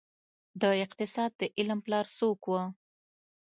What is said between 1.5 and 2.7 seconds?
علم پلار څوک وه؟